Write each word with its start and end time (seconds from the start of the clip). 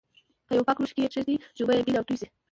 په 0.47 0.51
یوه 0.55 0.65
پاک 0.67 0.77
لوښي 0.81 0.93
کې 0.95 1.01
یې 1.03 1.09
کېږدئ 1.13 1.35
چې 1.55 1.61
اوبه 1.61 1.73
یې 1.77 1.85
بېلې 1.85 1.97
او 1.99 2.07
توی 2.07 2.17
شي. 2.19 2.27